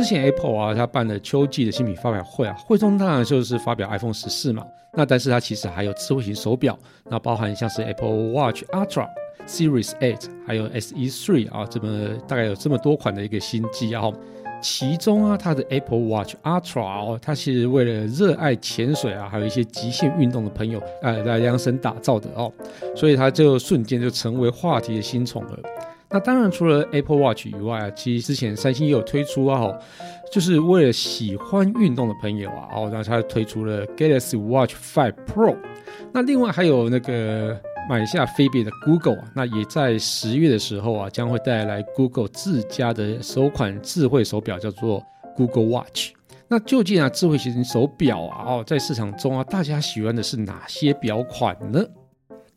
[0.00, 4.64] 之前 Apple 啊，它办了秋季的新品发表会啊，会中当然就是发表 iPhone 十四嘛。
[4.94, 6.76] 那但是它其实还有智慧型手表，
[7.10, 9.06] 那包含像是 Apple Watch Ultra、
[9.46, 14.10] Series Eight，还有 SE Three 啊，这么大概有这么多款的一个新机啊。
[14.62, 22.50] 其中啊，它的 Apple Watch Ultra 哦，它其实为了热爱潜水啊，还有一些极限运动的朋友，呃，来量身打造的哦，
[22.96, 25.58] 所以它就瞬间就成为话题的新宠儿。
[26.10, 29.72] 那当然，除了 Apple Watch 以外啊，其实之前三星也有推出啊，
[30.32, 35.56] 就是为了喜欢运动的朋友啊，哦，那它推出了 Galaxy Watch Five Pro。
[36.12, 37.58] 那另外还有那个。
[37.88, 45.02] 买下飞别的 Google 啊，那也在十月的时候啊，将会带来 Google 自家的首款智慧手表，叫做
[45.34, 46.10] Google Watch。
[46.46, 51.84] 那究竟啊，智慧型手表啊，哦，在市场中啊，大家喜欢的是哪些表款呢？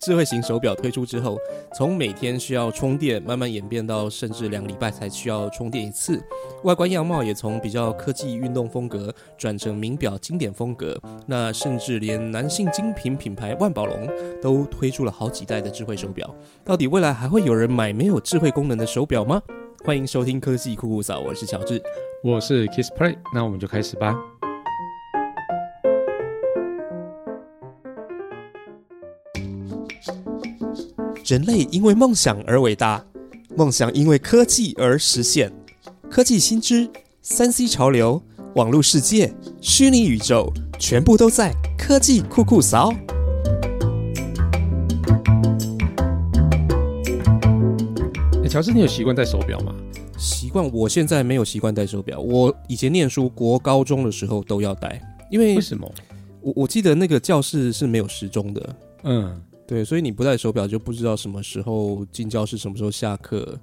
[0.05, 1.37] 智慧型手表推出之后，
[1.77, 6.21] 从每天需要充电，慢慢演变到甚至两礼拜才需要充电一次。
[6.63, 10.99] 外观样貌也从比较科技运动风格转成名表经典风格。
[11.25, 14.09] 那甚至连男性精品品牌万宝龙
[14.41, 16.29] 都推出了好几代的智慧手表。
[16.65, 19.41] 到底未来还会有人买没有智慧功能的手表吗？
[19.85, 21.81] 欢迎收听科技酷酷嫂，我是乔治，
[22.21, 24.13] 我是 Kiss Play，那我们就开始吧。
[31.25, 33.01] 人类因为梦想而伟大，
[33.55, 35.49] 梦想因为科技而实现。
[36.11, 36.89] 科技新知、
[37.21, 38.21] 三 C 潮流、
[38.55, 42.93] 网络世界、虚拟宇宙，全部都在科技酷酷扫。
[48.49, 49.73] 乔治，你有习惯戴手表吗？
[50.17, 52.19] 习惯，我现在没有习惯戴手表。
[52.19, 55.01] 我以前念书，国高中的时候都要戴，
[55.31, 55.89] 因为为什么？
[56.41, 58.75] 我我记得那个教室是没有时钟的。
[59.03, 59.41] 嗯。
[59.65, 63.59] 对，所以你不戴手表就不知道什么时候进教室，什么时候下课。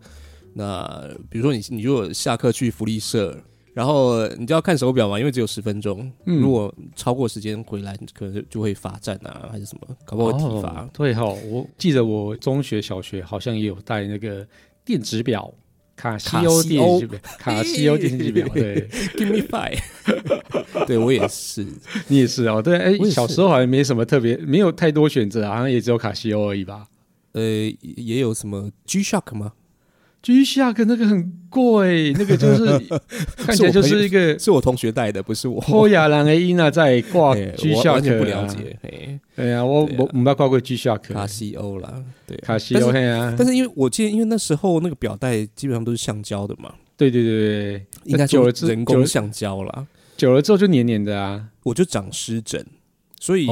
[0.54, 3.36] 那比如说你你如果下课去福利社，
[3.72, 6.10] 然后你就要看手表嘛，因为只有十分钟。
[6.24, 10.88] 如果超过时间回来，可能就会罚站啊，还是什么，搞不好体罚。
[10.92, 14.46] 对哈，我记得我中学、小学好像也有带那个
[14.84, 15.52] 电子表。
[16.00, 19.78] 卡西欧电视表，卡西欧电视表，对，Give me five，
[20.86, 21.66] 对我也是，
[22.08, 26.86] 你也是哦，对，哎，小时候好像没什么特别，没有太多选择，好像也只有卡西欧而已吧？
[27.32, 27.42] 呃，
[27.82, 29.52] 也有什么 G Shock 吗
[30.22, 32.78] ？G Shock 那个很贵， 那个就是
[33.36, 35.62] 看起来就是一个是我同学带的，不是我。
[35.68, 38.78] 欧亚兰 A 伊娜在挂 G Shock，不了解。
[39.34, 43.34] 对呀，我我我们要挂过 G Shock，卡西欧啦，对，卡西欧啊。
[43.38, 46.74] 但是因为我记得，因为那时候那个表带基本上都是橡胶的嘛。
[46.96, 49.86] 对对对对，应该久了人工橡胶啦，
[50.18, 52.62] 久了之后就黏黏的啊，我就长湿疹，
[53.18, 53.46] 所以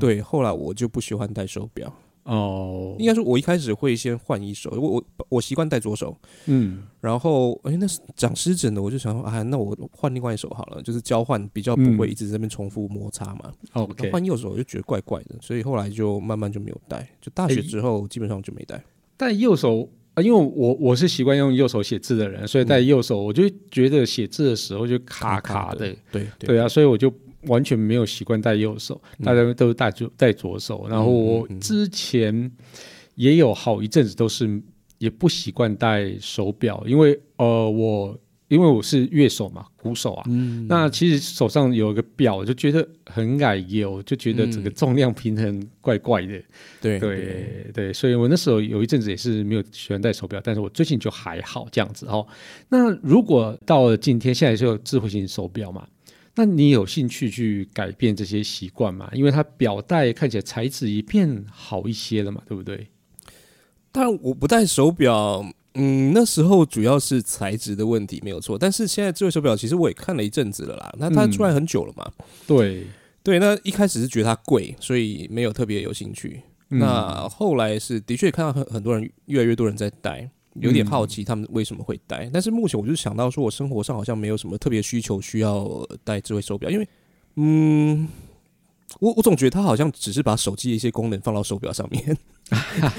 [0.00, 1.94] 对，后来我就不喜欢戴手表。
[2.24, 6.16] 哦，应该说，我一开始会先换一手，我我我习惯戴左手，
[6.46, 13.52] 嗯，然后哎，那是长湿疹的，我就想说啊，那我换另外一手好了，就是交换，比较不会一直在那边重复摩擦嘛。
[13.72, 18.80] OK，换右手我就觉得怪怪的，所以后来就慢慢就没有戴，就大学之后基本上就没戴。
[19.16, 27.12] 戴右手啊，因为我我是习惯用右手写字的人，所以戴右手我就觉得写字的时候就卡卡的，对对啊，所以我就。
[27.46, 30.86] 完全没有习惯戴右手，大家都是戴左戴左手。
[30.88, 32.50] 然后我之前
[33.14, 34.62] 也有好一阵子都是
[34.98, 40.24] 也不习惯戴手表，因为呃我因为我是乐手嘛，鼓手啊。
[40.68, 46.40] 那其实手上有一个表，就觉得很矮油，就觉得整个重量平衡怪怪的。
[46.80, 52.26] 对对对，所以我那时候有一阵子也是没有喜欢戴手表，但是我最近就还好这样子哦。
[52.68, 55.86] 那如果到了今天，现在就有智慧型手表嘛？
[56.34, 59.10] 那你有兴趣去改变这些习惯吗？
[59.12, 62.88] 因为它表带看起来材质也变好一些了嘛，对不对？
[63.90, 65.44] 但我不戴手表，
[65.74, 68.58] 嗯，那时候主要是材质的问题没有错。
[68.58, 72.10] 但是现在智慧手表其实我也看了一阵子了啦，那它出来很久了嘛。
[72.46, 72.86] 对
[73.22, 76.42] 对，那一开始是觉得它贵，所以没有特别有兴趣。
[76.68, 80.30] 那后来是的确看到很很多人越来越多人在戴。
[80.54, 86.88] 有点好奇他们为什么会戴，但是目前我就想到说，我生活上好像没有什么特别需求需要戴智慧手表，因为，
[87.36, 88.08] 嗯。
[89.00, 92.16] 我我总觉得他好像只是把手机的一些功能放到手表上面，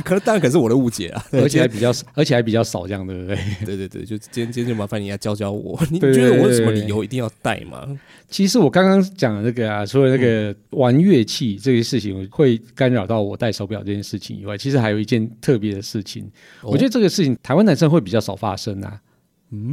[0.03, 3.37] 可能当然可是我的误解啊，而且还比较少，而且还比较少这样，对不对？
[3.65, 7.87] 对对对，就今天今天就麻烦你来教教我，你觉得我有什么理由一定要戴吗？
[8.29, 16.29] 其实我刚刚讲的那个啊，除了那个玩乐器这些事情会干扰到我戴手表这件事情以外，其实还有一件特别的事情，
[16.61, 18.99] 我觉得这个事情台湾男生会比较少发生啊。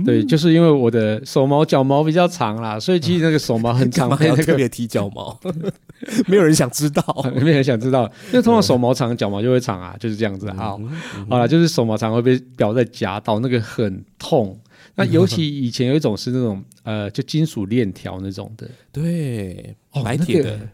[0.05, 5.39] 对，就是因为我的手毛脚毛比较长啦，所以其实那个手毛很长， 要特别剃脚毛，
[6.27, 7.03] 没有人想知道，
[7.35, 10.51] 没有人想知道，因为通常手毛长，脚毛就会长啊，就是这样子。
[10.53, 10.81] 好，
[11.29, 14.59] 好了，就是手毛长会被表在夹到，那个很痛。
[14.97, 20.67] 那尤其以前有一种是那种呃，就金属链条那种的，对，哦白铁的，那个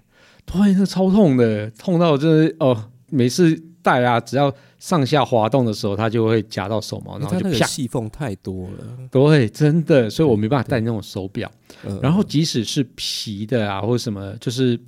[0.73, 9.09] 对，那超痛的，痛到真的哦，每次戴啊，只要上下滑动的时候，它就会夹到手毛，然后就啪，细缝太多了。
[9.13, 11.49] 对，真的，所以我没办法戴那种手表。
[11.87, 14.79] 嗯然后即使是皮的啊，或者什么，就是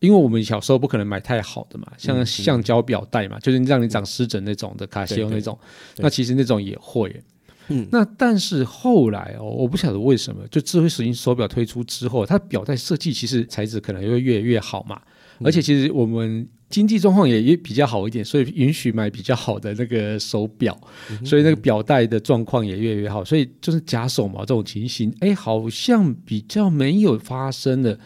[0.00, 5.56] 因为我们小时候不可能买太好的嘛，像嗯橡胶表带嘛，就是让你长湿疹那种的卡西欧那种，
[5.98, 7.22] 那其实那种也会。
[7.68, 7.86] 嗯。
[7.90, 20.76] 那但是后来哦，我不晓得为什么，就智慧水晶手表推出之后，它表带设计其实材质可能会越来越好嘛，嗯而且其实我们经济状况也也比较好一点，所以允许买比较好的那个手表，
[21.10, 27.98] 嗯所以那个表带的状况也越来越好，所以就是假手毛这种情形，哎，好像比较没有发生的，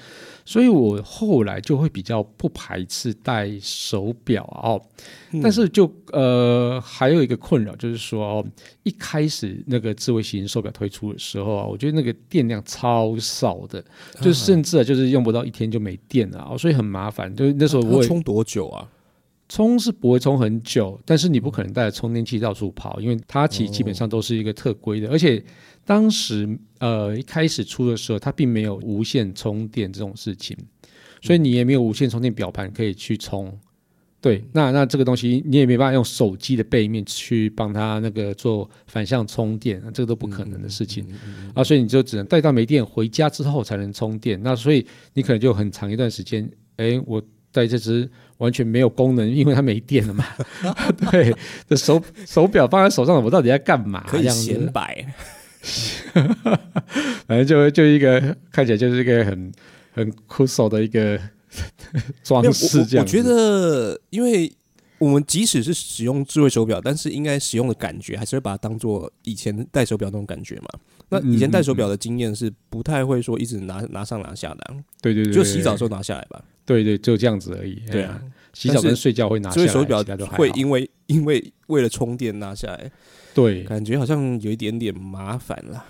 [0.49, 4.83] 所以我后来就会比较不排斥戴手表啊哦，
[5.33, 8.47] 嗯但是就呃还有一个困扰就是说哦，
[8.83, 13.85] 一开始那个智慧型手表推出的时候啊，我觉得那个电量超少的，
[14.23, 17.37] 就甚至啊就是用不到一天就没电了啊，所以很麻烦。
[17.37, 18.89] 就是那时候我充多久啊？
[19.49, 25.43] 充是不会充很久，但是你不可能带着充电器到处跑，因为它其实基本上都是一个特规的，而且
[25.85, 26.49] 当时
[26.81, 30.57] 呃一开始出的时候，它并没有无线充电这种事情，
[31.23, 33.59] 所以你也没有无线充电表盘可以去充。
[34.21, 41.07] 对，那那这个东西你也没办法用手机的背面去帮它那个做反向充电，这个都不可能的事情、
[41.55, 44.43] 啊，所以你就只能带到没电回家之后才能充电。
[44.43, 44.85] 那所以
[45.15, 47.23] 你可能就很长一段时间，哎，我
[47.53, 50.25] 带这只完全没有功能，因为它没电了嘛。
[51.11, 51.35] 对，
[51.69, 54.05] 这手手表放在手上，我到底在干嘛？
[54.09, 55.07] 可以显摆。
[57.27, 59.53] 反正就就一个看起来就是一个很
[59.93, 61.21] 很酷手的一个
[62.23, 63.05] 装饰这样。
[63.05, 64.51] 我我觉得，因为
[64.99, 70.69] 我们即使是使用智慧手表，但是应该使用的感觉还是会把它当做以前戴手表那种感觉嘛。
[71.11, 76.43] 那以前戴手表的经验是不太会说一直拿拿上拿下的啊，对对对，就洗澡的时候拿下来吧。
[76.69, 77.83] 对对，就这样子而已。
[77.91, 78.23] 对啊
[78.53, 82.91] 洗澡跟睡觉会拿下来，所以手表会因为因为为了充电拿下来，
[83.33, 85.85] 对，感觉好像有一点点麻烦啦。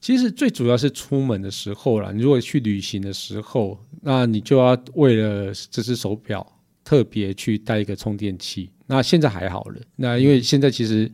[0.00, 6.44] 其实最主要是出门的时候啦，你如果去旅行的时候，那你就要为了这只手表
[6.82, 8.70] 特别去带一个充电器。
[8.86, 11.08] 那现在还好了，那因为现在其实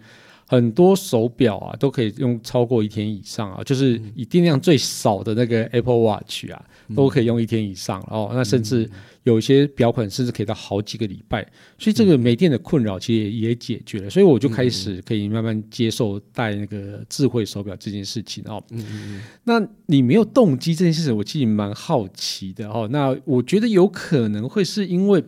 [0.49, 6.65] 很多手表啊都可以用超过一天以上啊，就是以电量最少的那个 Apple Watch 啊，
[6.95, 8.31] 都可以用一天以上哦。
[8.33, 8.89] 那甚至
[9.25, 11.43] 有一些表款甚至可以到好几个礼拜，
[11.79, 18.63] 所以这个没电的困扰其实也也解决了，所以我就开始可以慢慢接受戴那个智慧手表这件事情哦。
[18.71, 22.89] 嗯嗯那你没有动机这件事情，我其实蛮好奇的哦。
[22.93, 25.25] 那我觉得有可能会是因为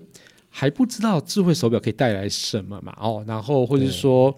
[0.49, 4.33] 还不知道智慧手表可以带来什么嘛哦，然后或者是说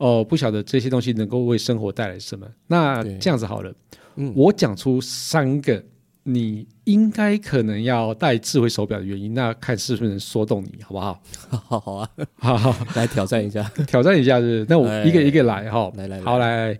[0.00, 2.46] 哦不晓得这些东西能够为生活带来什么。
[2.66, 3.72] 那这样子好了，
[4.16, 5.82] 嗯我讲出三个
[6.22, 11.22] 你应该可能要戴智慧手表的原因，那看是不是能说动你，好不好？
[11.48, 13.62] 好 好啊，好好 来挑战一下。
[13.86, 15.90] 挑战一下是不是那我哎一个一个来哈。
[15.96, 16.78] 来来来好来。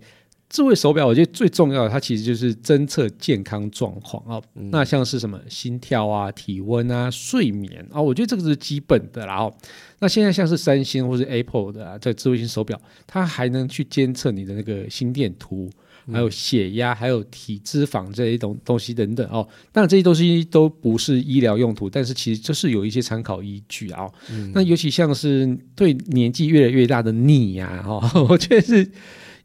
[0.50, 4.42] 智慧手表，我觉得最重要的，它其实就是侦测健康状况啊。
[4.56, 9.36] 嗯那像是什么心跳啊、体温啊、睡眠啊，我觉得这个是基本的啦。
[9.36, 9.54] 哦，
[10.00, 15.70] 那现在像是三星或是 Apple 的啊，这智慧型手表，它还能去监测你的那个心电图，
[16.12, 19.46] 还有血压，还有体脂肪这一种东西等等哦。
[19.70, 24.12] 当然这些东西都不是医疗用途，但是其实就是有一些参考依据啊、哦。
[24.52, 28.90] 那尤其像是对年纪越来越大的你呀、哈、哦， 我觉得是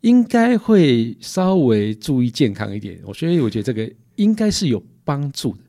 [0.06, 3.00] 应该会稍微注意健康一点。
[3.06, 5.60] 我所以我觉得这个应该是有帮助的。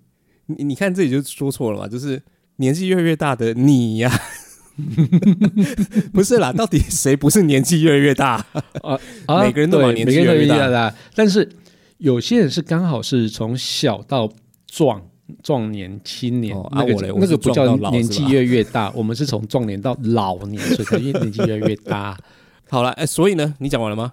[0.44, 2.22] 你你看这里就说错了嘛，就是
[2.56, 4.12] 年纪越来越大的你呀、
[6.12, 8.44] 不是啦，到底谁不是年纪越来越大？
[8.82, 9.00] 啊，
[9.42, 11.48] 每个人都把年纪越来越大大，但是
[11.96, 14.30] 有些人是刚好是从小到
[14.66, 15.02] 壮。
[15.42, 22.16] 壮年、青年，那个那个不叫年纪越来越大，我们是从壮年到老年，所以年纪越来越大。
[22.70, 24.12] 好了，哎、所以呢，你讲完了吗？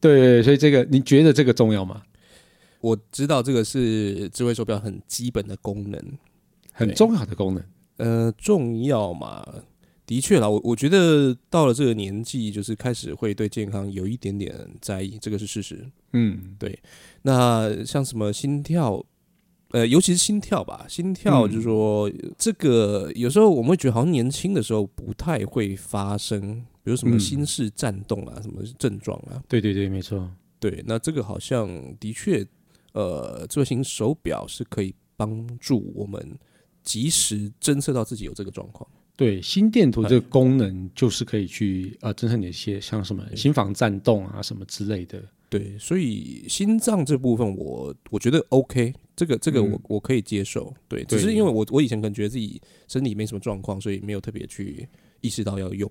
[0.00, 2.02] 对所以这个你觉得这个重要吗？
[2.80, 6.02] 我知道这个是智慧手表很基本的功能，
[6.72, 7.62] 很重要的功能。
[7.98, 9.46] 呃，重要嘛？
[10.06, 15.86] 的确啦，我我觉得到了这个年纪，就是开始会对健康有一点点在意，这个是事实。
[16.14, 16.76] 嗯，对
[17.22, 19.04] 那像什么心跳，
[19.72, 30.30] 呃，尤其是心跳吧，心跳嗯就是说、这个有时候我们会觉得好像年轻的时候不太会发生，比如什么嗯心室颤动啊，什么症状啊，对对对，没错。
[30.58, 31.68] 对，那这个好像
[31.98, 32.46] 的确，
[32.92, 36.38] 呃，智慧型手表是可以帮助我们
[36.82, 38.88] 及时侦测到自己有这个状况。
[39.16, 45.22] 对，心电图这个功能就是可以去呃侦测你一些像什么心房颤动啊什么之类的。
[45.50, 50.72] 对，所以心脏这部分我我觉得 OK，这个这个我、嗯我可以接受。
[50.88, 54.88] 对，只是因为我我以前可能觉得自己身体没什么状况，所以没有特别去
[55.20, 55.90] 意识到要用。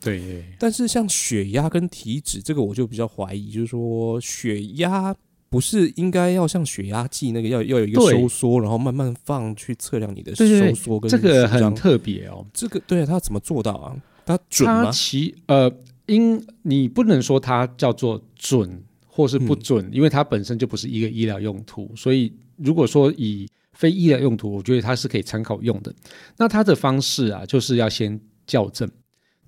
[0.00, 5.14] 对，但是像血压跟体脂这个，我就比较怀疑，就是说血压
[5.48, 12.46] 不是应该要像血压计那个要要有一个收缩，然后慢慢放去测量你的收缩跟这个很特别哦。
[12.54, 13.96] 这个对啊，他怎么做到啊？
[14.24, 14.90] 它准它吗？
[14.92, 15.68] 其呃，
[16.06, 25.92] 因你不能说它叫做准或是不准，因为它本身就不是一个医疗用途，所以如果说以非医疗用途，我觉得它是可以参考用的。
[26.36, 28.88] 那它的方式啊，就是要先校正。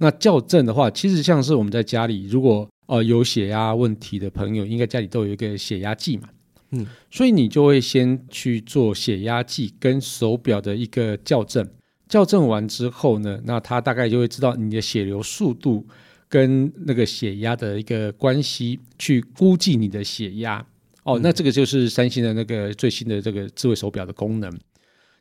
[0.02, 6.28] 那校正的话，其实像是我们在家里，如果呃有血压问题的朋友，应该家里都有一个血压计嘛。
[6.73, 11.64] 嗯，所以你就会先去做血压计跟手表的一个校正。
[12.09, 15.87] 校正完之后呢，那他大概就会知道你的血流速度
[16.28, 20.66] 跟那个血压的一个关系，去估计你的血压。
[21.04, 24.52] 哦，那这个就是三星的那个最新的这个智慧手表的功能。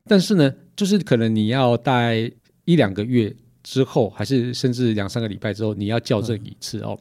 [0.06, 2.32] 但是呢，就是可能你要戴
[2.66, 3.32] 一两个月
[3.64, 6.98] 之后，还是甚至两三个礼拜之后，你要校正一次哦。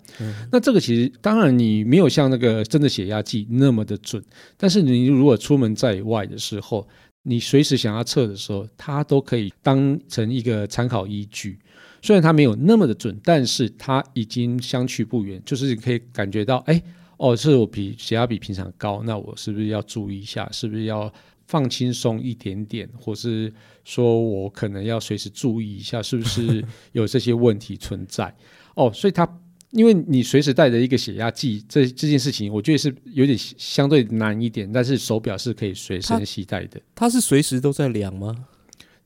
[0.52, 4.23] 那这个其实当然你没有像那个真的血压计那么的准，
[4.57, 6.87] 但是你如果出门在外的时候，
[7.23, 11.59] 你随时想要测的时候，它都可以当成一个参考依据。
[12.02, 16.83] 虽然它没有那么的准，但是它已经相去不远，就是可以感觉到，哎，
[17.19, 20.49] 哦，是我比血压比平常高，那我是不是要注意一下？
[20.50, 21.12] 是不是要
[21.50, 23.52] 放轻松一点点，或是
[23.85, 28.33] 说我可能要随时注意一下，是不是 有这些问题存在？
[28.76, 29.28] 哦，所以它
[29.73, 36.80] 因为你随时带着一个血压计，这这件事情，我觉得是有点相对难一点，但是手表是可以随身携带的。
[36.95, 38.47] 它是随时都在量吗？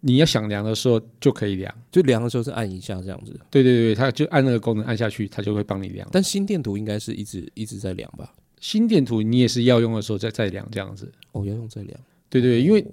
[0.01, 6.07] 你要想量的时候就可以量，就量的时候是按一下这样子，对对对，它就按那个功能按下去，它就会帮你量。
[6.13, 8.31] 但心电图应该是一直一直在量吧？
[8.61, 11.99] 心电图你也是要用的时候再再量这样子，哦，要用再量。
[12.41, 12.85] 对对，因为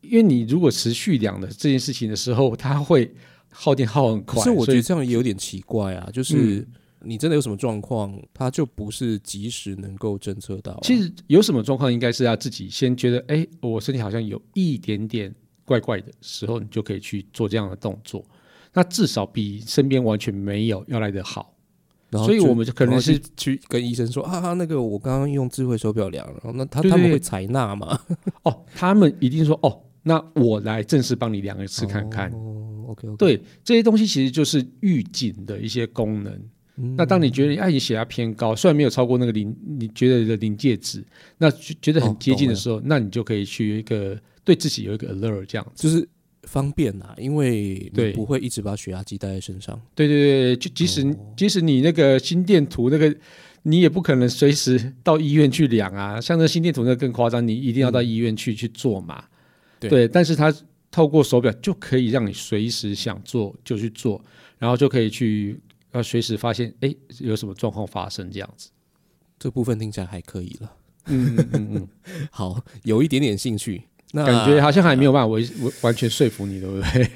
[0.00, 3.10] 因为你如果持续量的这件事情的时候，它会
[3.50, 4.42] 耗电耗很快。
[4.42, 6.66] 可是我觉得这样也有点奇怪啊，就是嗯
[7.02, 15.32] 你真的有什么状况，它就不是及时能够侦测到啊、其实有什么状况，应该是要自己先觉得，哎，我身体好像有一点点
[15.64, 18.24] 怪怪的时候，你就可以去做这样的动作。
[18.72, 21.54] 那至少比身边完全没有要来的好。
[22.10, 28.00] 然后所以我们就可能是去去跟医生说啊，那个我刚刚用智慧手表量，然后那他他们会采纳吗？
[28.44, 32.30] 哦，他们一定说，哦，那我来正式帮你量一次看看。
[32.30, 36.32] 哦，OK OK，对，这些东西其实就是预警的一些功能。
[36.80, 41.04] 嗯那当你觉得哎，你血压偏高，虽然没有超过那个临你觉得的临界值，
[41.36, 45.82] 那觉觉得哦很接近的时候，那你就可以去有一个对自己有一个 alert 这样子。
[45.82, 46.08] 就是
[46.48, 49.78] 方便呐，因为你对不会一直把血压计带在身上。
[49.94, 53.14] 对对对，就即使、哦即使你那个心电图那个，
[53.62, 56.20] 你也不可能随时到医院去量啊。
[56.20, 59.22] 像那心电图那更夸张，你一定要到医院去、去做嘛。
[59.80, 60.52] 嗯对但是它
[60.90, 64.20] 透过手表就可以让你随时想做就去做，
[64.58, 65.60] 然后就可以去
[65.92, 68.70] 要随时发现哎有什么状况发生这样子。
[69.38, 70.72] 这部分听起来还可以了，
[71.06, 71.88] 嗯嗯嗯嗯，
[72.32, 73.82] 好，有一点点兴趣。
[74.12, 75.42] 那感觉好像还没有办法完
[75.82, 77.10] 完全说服你，对不对？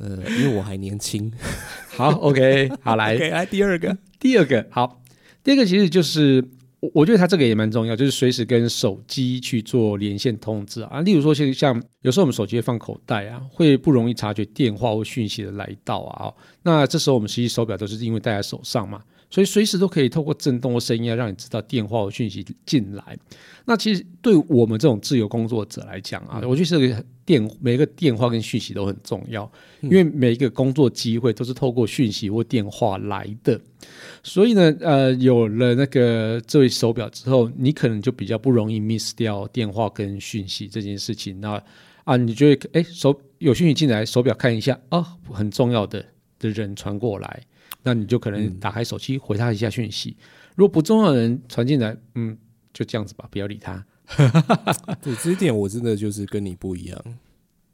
[0.00, 1.30] 呃，因为我还年轻。
[1.96, 5.02] 好，OK，好来 OK，来第二个，第二个好，
[5.42, 6.42] 第二个其实就是
[6.80, 11.00] 我我觉得它这个也蛮重要，就是随时跟手机去做连线通知啊。
[11.00, 16.32] 例如说，像像有时候我们手机会放口袋啊，会不容易察觉电话或讯息的来到啊。
[16.62, 23.18] 那这时候我们实际手表都是因为戴在手上嘛，所以随时都可以透过震动或声音啊，让你知道电话或讯息进来。
[23.64, 29.50] 那其实对我们这种自由工作者来讲啊，我觉得这个电每个电话跟讯息都很重要，
[29.82, 33.60] 因为每一个工作机会都是透过讯息或电话来的。
[34.22, 41.38] 所以呢，呃，有了那个这位手表之后，你可能就比较不容易 miss 掉电话跟讯息这件事情。
[41.40, 41.62] 那
[42.04, 46.02] 啊，你就会哎手有讯息进来，手表看一下啊，很重要的
[46.38, 47.42] 的人传过来，
[47.82, 50.16] 那你就可能打开手机回他一下讯息。
[50.54, 52.36] 如果不重要的人传进来，嗯，
[52.72, 53.84] 就这样子吧，不要理他。
[55.02, 57.04] 对这一点我真的就是跟你不一样。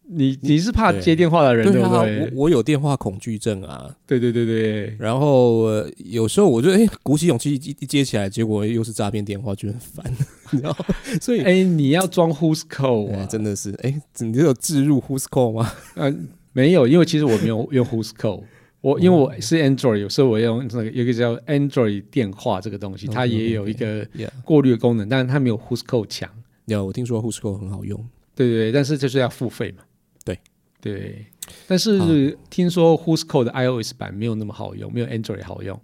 [0.06, 2.30] 你你是怕接电话的人，对啊，我不对？
[2.34, 3.90] 我有电话恐惧症啊。
[4.06, 10.04] 对对对对，然后、呃、有时候我就哎、鼓起勇气一一接起来，结果又是诈骗电话，就很烦，
[10.50, 10.76] 你知道？
[11.22, 13.26] 所以哎，你要装 Who's Call？
[13.28, 15.72] 真的是哎、你这有置入 Who's Call 吗？
[15.94, 18.42] 嗯，没有，因为其实我没有用 Who's Call，
[18.85, 24.07] 我因为我是 Android，有时候我用那个有一个叫 Android 电话这个东西，它也有一个
[24.45, 26.29] 过滤的功能，但是它没有 Who's Call 强。
[26.67, 27.99] 有我听说 Who's Call 很好用。
[28.35, 29.85] 对对对，但是就是要付费嘛。
[30.23, 30.38] 对
[30.83, 31.25] 对，
[31.67, 35.81] 但是听说 Who's Code 的 iOS 版没有那么好用，没有 Android 好用。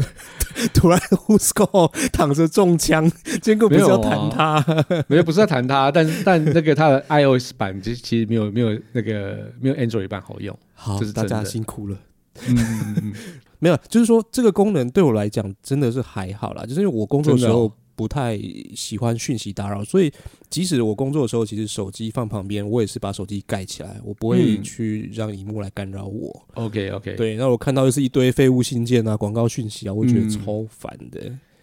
[0.72, 4.64] 突然 Who's Code 躺着中枪， 结果不是要弹他，
[5.08, 10.58] 没有不是要弹他，但但那个他的 iOS 版其实其实没有没有那个没有 Android 版好用。
[10.72, 11.98] 好，这是大家辛苦了。
[13.58, 18.40] 没有，就是说这个功能对我来讲真的是还好啦，就是因为我工作的时候不太
[18.74, 20.10] 喜欢讯息打扰，所以
[20.48, 24.62] 即使我工作的时候，其实手机放旁边，我也是把手机盖起来，我不会嗯。
[24.62, 26.46] 去让荧幕来干扰我。
[26.54, 30.30] OK OK，，对，那我看到又是一堆废物信件啊、广告讯息啊，我觉得嗯。
[30.30, 31.20] 超烦的。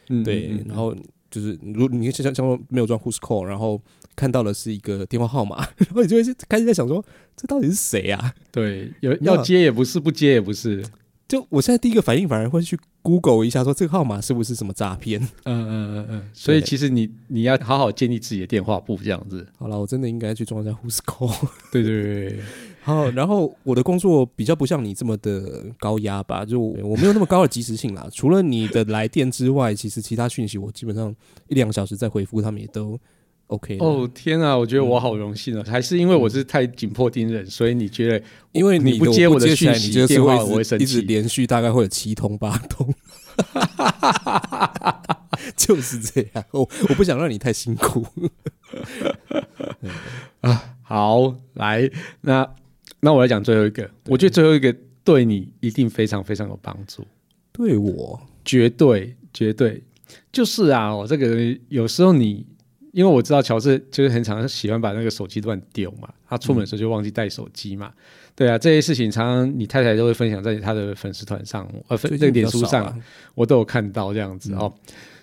[0.10, 0.96] 嗯对，然后
[1.32, 3.82] 就是如你像像没有装 Who's Call，然后
[4.18, 7.02] 看到的是一个电话号码， 然后你就会开始在想说，
[7.38, 8.34] 这到底是谁啊？
[8.52, 10.84] 对，有要接也不是，不接也不是。
[11.28, 15.22] 就我现在第一个反应反而会去 Google 一下，说这个号码是不是什么诈骗？
[15.44, 19.46] 嗯嗯嗯嗯，所以其实你你要好好建立自己的电话簿，这样子。
[19.58, 21.50] 好了，我真的应该去装一下 Who's Call。
[21.70, 22.40] 对对对对，
[22.82, 28.08] 好，然后我的工作比较不像你这么的高压吧，就我没有那么高的及时性啦。
[28.10, 31.14] 除了你的来电之外，其实其他讯息我基本上
[31.50, 32.98] 一两个小时再回复，他们也都
[33.48, 33.78] OK。
[33.80, 42.94] 哦天啊，我觉得我好荣幸哦，还是因为我是太紧迫盯人，所以你觉得因为你不接我的讯息电话我会生一直连续大概会有七通八通，
[45.56, 46.44] 就是这样。
[46.52, 48.06] 我我不想让你太辛苦
[50.42, 50.76] 啊。
[50.84, 51.90] 好来，
[52.22, 52.50] 那
[53.00, 54.76] 那我来讲最后一个，我觉得最后一个
[55.06, 57.06] 对你一定非常非常有帮助，
[57.54, 59.82] 对我，绝对绝对
[60.34, 62.46] 就是啊，我这个人有时候你。
[62.98, 67.94] 因为我知道乔治就是很常喜欢把那个手机乱丢嘛，他出门的时候就忘记带手机嘛，
[68.36, 72.98] 对啊，这些事情常常你太太都会分享在他的粉丝团上，呃，粉这个脸书上啊
[73.36, 74.74] 我都有看到这样子哦。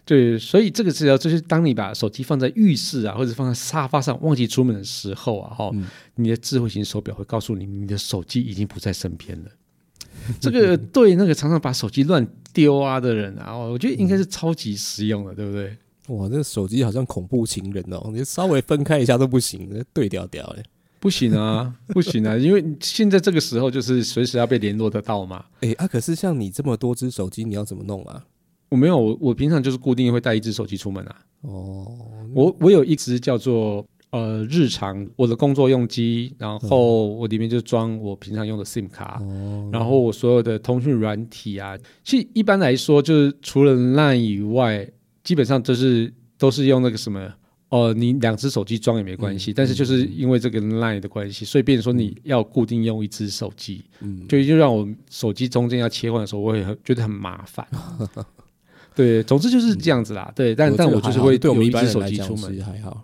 [0.04, 9.50] 对，所以这个时候就是当你把手机放在浴室啊，或者放在沙发上忘记出门的时候啊，哈、嗯你的智慧型手表会告诉你，你的手机已经不在身边了。
[10.38, 15.76] 这个对那个常常把手机乱丢啊的人啊，哦我觉得应该是超级实用的，对不对？
[16.08, 20.62] 哇，这手机好像恐怖情人哦，你稍微分开一下都不行，那对调调嘞。
[21.00, 25.44] 不行啊， 不行啊，因为现在这个时候就是随时要被联络得到嘛。
[25.60, 28.24] 哎、啊，可是像你这么多只手机，你要怎么弄啊？
[28.70, 31.16] 我没有，我我平常就是固定会带一只手机出门啊。
[31.42, 31.86] 哦，
[32.34, 44.88] 我我有一只叫做呃日常我的工作用机，然后我里面就装我平常用的 SIM 卡，哦，然后我所有的通讯软体啊，其实一般来说就是除了 LINE 以外，
[45.24, 47.28] 基本上都是都是用那个什么。
[47.70, 57.66] 哦，你两只手机装也没关系，但是就是因为这个 Line 的关系，所以变成说你要固定用一只手机，嗯，就就让我手机中间要切换的时候，我会很觉得很麻烦。
[58.94, 60.30] 对，总之就是这样子啦。
[60.36, 63.02] 对，但但我就是会对我们一般手机出门还好。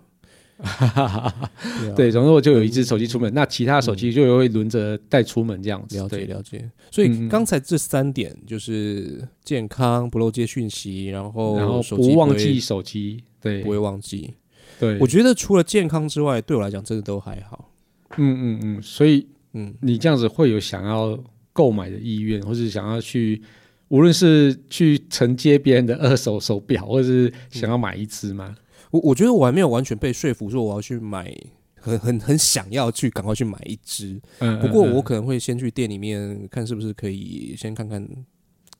[0.61, 5.97] 对 啊对，总之我就有一只手机出门，那其他手机就会轮着带出门这样子。
[5.97, 6.69] 了解，了解。
[6.91, 13.23] 所以嗯刚才这三点就是健康、不漏接讯息，然后然后不忘记手机。
[13.41, 14.35] 对不，会忘记。
[14.79, 17.71] 对，我觉得除了健康之外，对我来讲真的都还好。
[18.17, 21.17] 嗯嗯嗯，所以嗯，你这样子会有想要
[21.51, 23.41] 购买的意愿，或是想要去，
[23.87, 28.55] 无论是去承接别人的二手手表，或者是想要买一只吗？
[28.89, 31.31] 我我觉得我还没有完全被说服，说我要去买，
[31.75, 34.19] 很很很想要去赶快去买一只。
[34.39, 38.25] 嗯，不过嗯我可能会先去店里面看是不是可以先看看，样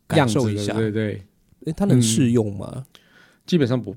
[0.07, 0.73] 感受一下。
[0.73, 1.21] 对对，
[1.65, 2.85] 诶它能嗯试用吗？
[3.45, 3.95] 基本上不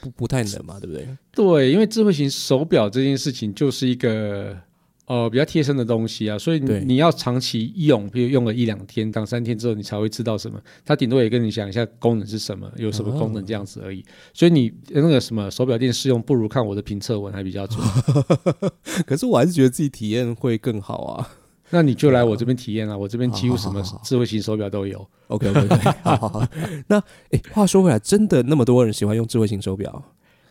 [0.00, 1.08] 不不太能嘛，对不对？
[1.32, 4.56] 对，因为智慧型手表这件事情就是一个
[5.06, 10.60] 呃比较贴身的东西啊，所以你你要长期用，比如用了一两天、当三天之后，你才会知道什么。
[10.84, 14.04] 它顶多也跟你讲一下功能是什么，有什么功能这样子而已。
[14.32, 17.80] 所以你那个什么手表店试用，不如看我的评测文还比较准。
[19.06, 21.28] 可是我还是觉得自己体验会更好啊。
[21.70, 25.04] 那你就来我这边体验啊，我这边几乎什么智慧型手表都有。
[25.28, 26.48] OK OK OK，好好好。
[26.86, 30.02] 那诶，话说回来，真的那么多人喜欢用智慧型手表？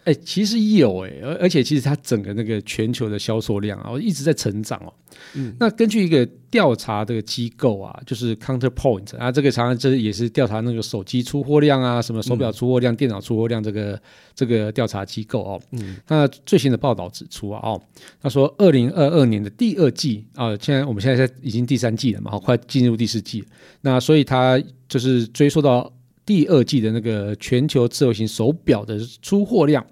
[0.05, 4.93] 哎、其实有哎、而而且其实它整个那个全球的销售量啊，一直在成长哦。
[5.35, 14.01] 嗯，那根据一个调查的机构啊，就是 Counterpoint 啊，这个常常这也是调查那个手机出货量啊，什么手表出货量、电脑出货量这个
[14.35, 15.61] 这个调查机构哦。
[15.71, 17.81] 嗯，那最新的报道指出啊，哦，
[18.21, 23.43] 他说二零二二年的第二季啊，现在我们现在在已经第三季了嘛，好，快进入第四季。
[23.81, 25.91] 那所以它就是追溯到
[26.25, 29.85] 第二季的那个全球智慧型手表的出货量。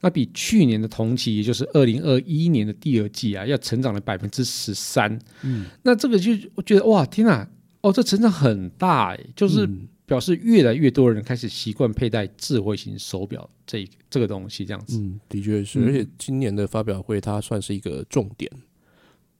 [0.00, 5.18] 那比去年的同期，也就是二零二一年的第二季啊，要成长了百分之十三。
[5.42, 7.46] 嗯，那这个就我觉得哇，天哪，
[7.80, 14.98] 哦，这成长很大哎，就是嗯表示越来越多人开始习惯佩戴智慧型手表这这个东西，这样子。
[14.98, 18.50] 嗯，的确是，嗯而且今年的发表会它算是一个重点。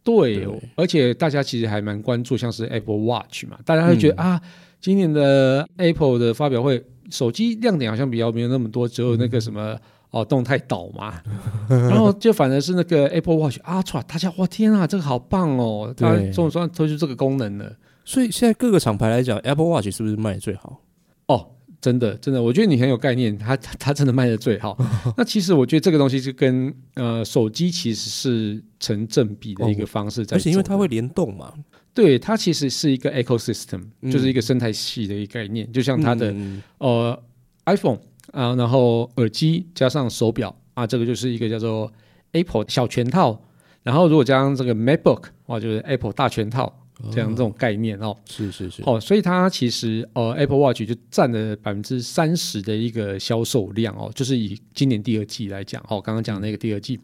[0.02, 4.40] 对对，而且大家其实还蛮关注，像是 Apple Watch 嘛，大家会觉得、啊，
[4.86, 9.76] 今年的 Apple 的发表会，手机亮点好像比较没有那么多，只有那个什么。
[10.10, 11.20] 哦，动态岛嘛，
[11.68, 15.92] 然后就反而是那个 Apple Watch Ultra，大家哇天啊，这个好棒哦！
[15.94, 17.76] 它对终于算推出这个功能了。
[18.04, 20.80] 所以现在各个厂牌来讲，Apple Watch 是不是卖的最好？
[21.26, 21.48] 哦，
[21.80, 24.78] 真的真的，我觉得你很有概念，它它它真的卖的最好。
[25.18, 31.52] 那其实我觉得这个东西是跟呃手机其实是成正比的一个方式在而且因为它会联动嘛，
[31.96, 37.22] 对它其实是一个 ecosystem，、嗯就是一个生态系的一个概念，就像它的、嗯呃
[37.64, 37.98] iPhone
[38.32, 41.90] 啊，然后耳机加上手表啊，这个就是一个叫做
[42.32, 43.42] Apple 小全套。
[43.82, 46.70] 然后如果加上这个 MacBook，哇，就是 Apple 大全套
[47.10, 48.14] 这样这种概念哦。
[48.28, 57.00] 是是是，哦，所以它其实呃 Apple Watch 就占了百分之三十的一个销售量哦，就是以今年第二季来讲哦，刚刚讲那个第二季。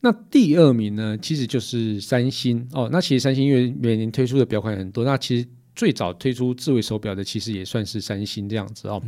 [0.00, 2.88] 那第二名呢，其实就是三星哦。
[2.92, 9.02] 那其实三星因为每年推出的表款很多，那其实最早推出智慧手表的其实也算是三星这样子哦。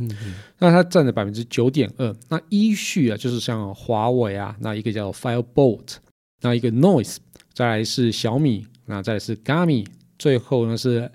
[0.59, 2.13] 那它占了百分之九点二。
[2.29, 5.95] 那依序啊，就是像华为啊，那一个叫 Firebolt，
[6.41, 7.17] 那一个 Noise，
[7.53, 9.85] 再来是小米，那再来是 Garmin，
[10.19, 11.09] 最后呢是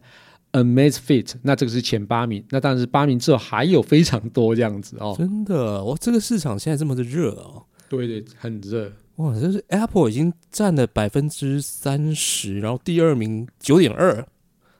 [0.52, 2.42] Amazfit，那这个是前八名。
[2.48, 5.14] 那当然是八名之后还有非常多这样子哦。
[5.18, 8.90] 真的，哇，这个市场现在这么的热哦，对对，很热。
[9.16, 14.26] 哇，这是 Apple 已经占了百分之三十，然后第二名九点二，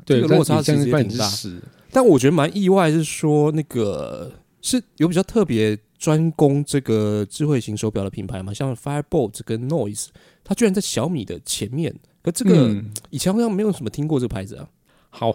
[0.04, 1.30] 对，这个落差将其实也挺大。
[1.90, 10.08] 但我觉得蛮意外，是说那个是有比较特别专攻这个智慧型手表的品牌嘛，像 Firebolt 跟 Noise，
[10.44, 11.94] 它居然在小米的前面。
[12.22, 14.68] 可这个、嗯以前好像没有什么听过这个牌子啊。
[15.08, 15.32] 好，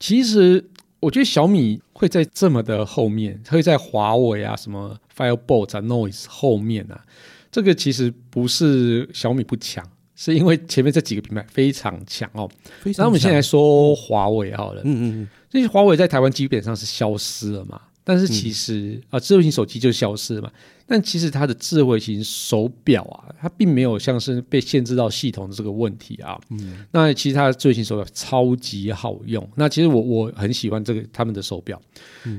[0.00, 7.04] 其实我觉得小米会在这么的后面，会在华为啊、什么 Firebolt 啊、Noise 后面啊，
[7.50, 9.84] 这个其实不是小米不强，
[10.14, 12.48] 是因为前面这几个品牌非常强哦。
[12.96, 20.50] 那我们现在说华为好了，嗯嗯嗯，因为华为在台湾基本上是消失了嘛，但是其实啊、智慧型手机就消失了嘛，
[20.84, 26.36] 但其实它的智慧型手表啊，它并没有像是被限制到系统的这个问题啊。
[26.50, 29.48] 嗯，那其实它的智慧型手表超级好用。
[29.54, 31.80] 那其实我我很喜欢这个他们的手表，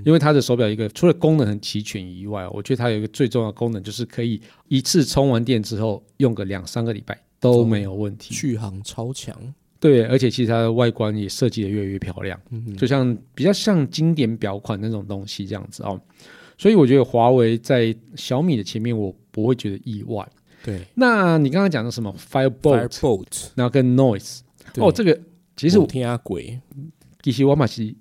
[0.06, 8.36] 因为它的手表一个除了功能很齐全以外，我觉得它有一个最重要的功能就是可以一次充完电之后用个两三个礼拜都没有问题。
[8.36, 9.34] 续航超强。
[9.82, 16.00] 对，而且其实它的外观也设计的越来越漂亮，嗯就像比较像经典表款那种东西这样子哦。
[16.58, 20.26] 所以我觉得华为在小米的前面，我不会觉得意外。
[20.64, 24.42] 对那你刚刚讲的什么 Firebolt，，Firebolt，然后跟 Noise，
[24.76, 25.20] 哦，这个
[25.58, 26.62] 其实我听下鬼，
[27.24, 27.98] 其实我马西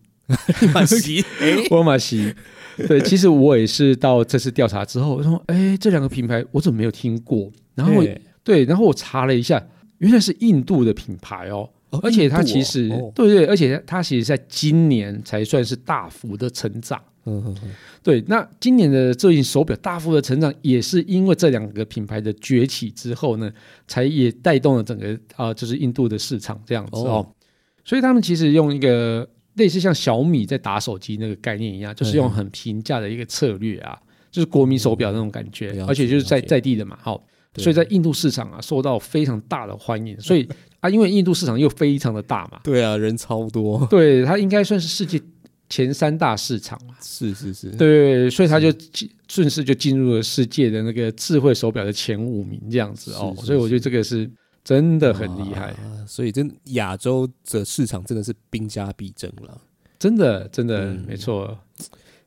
[0.74, 1.24] 马西，
[1.70, 2.34] 我马西，
[2.86, 7.50] 对，其实我也是到这次调查之后，我说，哎，这两个品牌我怎么没有听过？
[7.74, 8.04] 然后
[8.44, 9.66] 对，然后我查了一下，
[10.00, 11.66] 原来是印度的品牌哦。
[11.90, 17.02] 哦而且它其实、哦对对，而且它其实在今年才算是大幅的成长。
[17.24, 17.70] 嗯嗯嗯
[18.02, 23.52] 对，那今年的这一手表大幅的成长，也是因为这两个品牌的崛起之后呢，
[23.88, 27.10] 才也带动了整个啊、就是印度的市场这样子哦。
[27.10, 27.26] 哦
[27.84, 33.98] 所以他们其实用一个类似像小米在打手机那个概念一样，就是用很平价的一个策略啊，
[34.30, 37.16] 就是国民手表那种感觉，而且就是在在地的嘛，好。
[37.16, 37.24] 对
[37.56, 40.18] 所以在印度市场啊，受到非常大的欢迎。
[40.20, 40.48] 所以
[40.80, 45.20] 啊，因为印度市场又非常的大嘛， 对啊，人超多，对它应该算是世界
[45.68, 46.94] 前三大市场嘛。
[47.02, 54.30] 是是是，对，所以它就进顺势就进入了世界的那个智慧手表的前五名这样子哦，是是所以我觉得这个是
[54.62, 59.60] 真的很厉害，啊所以真亚洲的市场真的是兵家必争了。
[59.98, 61.04] 真的真的、嗯。
[61.06, 61.58] 没错，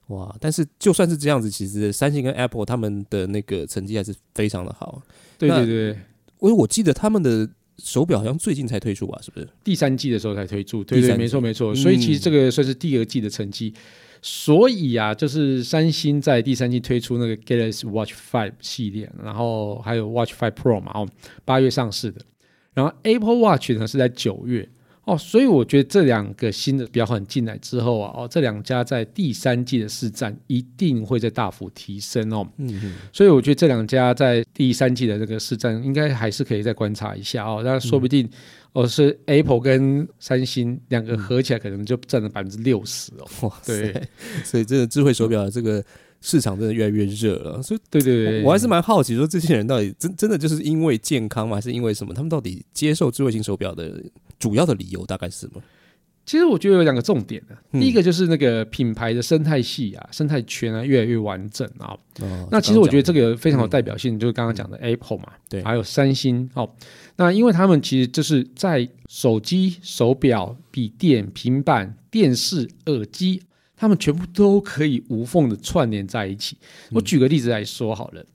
[0.08, 0.36] 哇！
[0.40, 5.02] 但是就算是这样子，其实三星跟 Apple 他们的那个成绩还是非常的好。
[5.38, 5.88] 对对对，
[6.40, 9.48] 因为我记得他们的手表好像最近才推出吧，是不是？
[9.64, 13.74] 第三季的时候才推出，对对，没错没错，嗯所以其实这个算是第二季的成绩。
[14.26, 21.10] 所以啊，就是三星在第三季推出那个 Galaxy Watch Five 系列，然后还有 Watch Five Pro 嘛，哦，
[21.44, 22.22] 八月上市的。
[22.74, 24.68] 然后 Apple Watch 呢是在九月
[25.06, 32.48] 哦，所以我觉得这两个新的表款进来之后啊，哦，这两家在第三季的市占一定会在大幅提升哦。
[32.58, 37.62] 嗯嗯，所以我觉得这两家在第三季的这个市占应该还是可以再观察一下哦。
[37.66, 38.30] 那说不定
[38.72, 43.28] 哦是 Apple 跟三星两个合起来可能就占了百分之六十哦。
[43.48, 44.02] 哇对！
[44.46, 45.84] 所以这个智慧手表的这个
[46.24, 47.62] 市场真的越来越热了。
[47.62, 51.58] 所以对对对，我还是蛮好奇，说这些人到底真真的就是因为健康吗？
[51.58, 52.14] 还是因为什么？
[52.14, 54.02] 他们到底接受智慧型手表的
[54.40, 55.62] 主要的理由大概是什么？
[56.26, 61.94] 其实我觉得有两个重点的，嗯第一个就是那个品牌的生态系啊、生态圈啊越来越完整啊。
[62.22, 66.70] 哦那其实我觉得这个个非常有代表性，就是刚刚讲的 Apple 嘛，对还有三星哦。
[67.18, 73.42] 那因为他们其实就是在手机、手表、笔电、平板、电视、耳机，
[73.84, 76.58] 他们全部都可以无缝的串联在一起。
[76.92, 78.26] 我举个例子来说好了，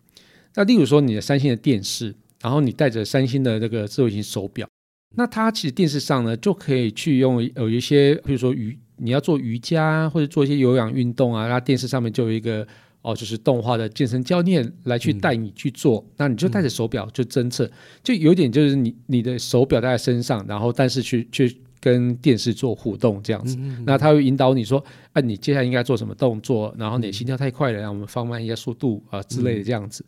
[0.55, 4.69] 那例如说你的三星的电视，然后你带着三星的那个智慧型手表，
[5.17, 12.69] 那它其实电视上呢就可以去用有一些，比如说瑜你要做瑜伽啊或者做一些有氧运动啊，那电视上面就有一个
[13.01, 17.71] 哦，就是动画的健身教练来去带你去做，那你就带着手表就侦测，
[18.05, 30.05] 就有点就是你你的手表戴在身上，然后但是去去跟电视做互动这样子，那他会引导你说，啊，你接下来应该做什么动作，然后你心跳太快了，让我们放慢一下速度啊、之类的这样子，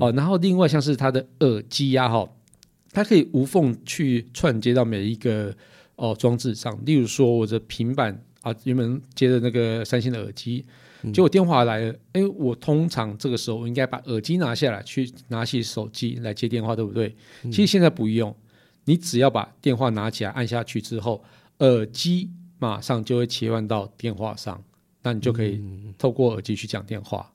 [0.00, 2.28] 哦，然后另外像是它的耳机呀、哈，
[2.92, 5.54] 它可以无缝去串接到每一个
[5.96, 10.64] 哦装置上，例如说我的平板啊，原本接的那个三星的耳机，
[11.12, 17.14] 结果电话来了，哎，我通常这个时候我应该把耳机拿下来，去拿起手机来接电话，对不对？
[17.44, 18.34] 其实现在不用，
[18.84, 21.22] 你只要把电话拿起来按下去之后，
[21.58, 24.62] 耳机马上就会切换到电话上，
[25.02, 25.62] 那你就可以
[25.98, 27.30] 透过耳机去讲电话。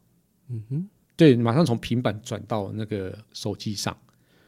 [0.50, 3.96] 嗯哼，对，马上从平板转到那个手机上，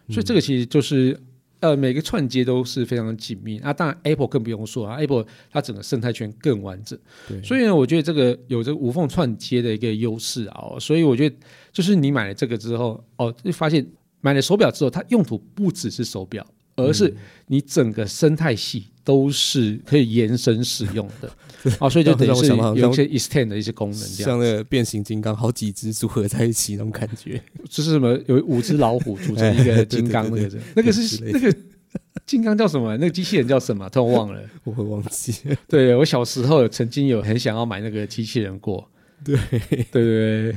[0.09, 1.19] 所以这个其实就是
[1.59, 3.59] 呃每个串接都是非常的紧密。
[3.59, 3.71] 啊。
[3.71, 11.35] 当然 Apple 更不用说啊，Apple 它整个生态圈更完整，对，所以呢，我觉得这个有这个无缝串接的一个优势啊、哦，所以我觉得
[11.71, 13.85] 就是你买了这个之后哦，就发现
[14.21, 16.45] 买了手表之后，它用途不只是手表，
[16.83, 17.13] 而是
[17.47, 21.29] 你整个生态系都是可以延伸使用的
[21.79, 24.31] 哦、所以就等于是有一些 extend 的一些功能这样。
[24.31, 27.39] 像那个变形金刚好几只组合在一起那种感觉。
[27.69, 31.55] 就是什么有五只老虎组成一个金刚那个 那个是那个
[32.25, 32.97] 金刚叫什么？
[32.97, 33.87] 那个机器人叫什么？
[33.89, 34.41] 突然忘了。
[34.63, 35.35] 我会忘记。
[35.67, 38.89] 对我小时候有曾经有很想要买那个机器人过。
[39.23, 40.51] 对对对对，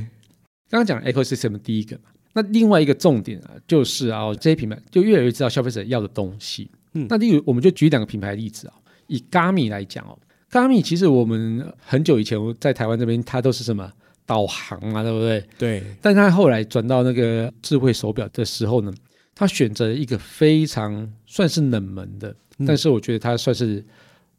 [0.70, 6.70] 刚刚讲 ecosystem 第一个嘛，那另外一个重点啊，就是啊这些品牌就越来越知道消费者要的东西。
[6.92, 8.74] 嗯那例如我们就举两个品牌的例子啊，
[9.06, 10.18] 以 Garmin 来讲哦
[10.50, 13.90] ，Garmin 其实我们很久以前在台湾这边它都是什么
[14.26, 15.44] 导航啊，对不对？
[15.58, 18.92] 对，但它后来转到那个智慧手表的时候呢，
[19.34, 23.84] 它选择了一个非常算是冷门的，嗯但是我觉得它算是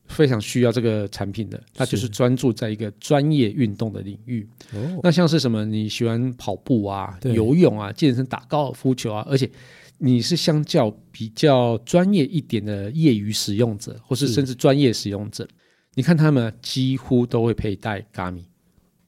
[0.07, 4.47] 非常需要这个产品的，它就是是专注在一个专业运动的领域。
[4.73, 9.49] 哦，那像是什么，你喜欢跑步啊、游泳啊、健身、打高尔夫球啊，而且
[9.97, 15.47] 你是相较比较专业一点的业余使用者，或是是甚至专业使用者，
[15.95, 18.43] 你看他们几乎都会佩戴 Garmin。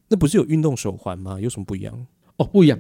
[0.10, 1.40] 那不是有运动手环吗？
[1.40, 2.08] 有什么不一样？
[2.38, 2.80] 哦，不一样。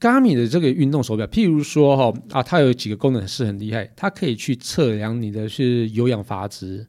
[0.00, 6.88] Garmin 的这个运动手表，譬如说哈啊，它有几个功能是很厉害，它可以去测量你的是有氧阀值、嗯